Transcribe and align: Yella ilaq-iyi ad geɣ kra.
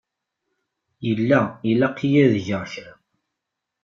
Yella 1.05 1.41
ilaq-iyi 1.69 2.17
ad 2.25 2.35
geɣ 2.45 2.63
kra. 2.71 2.93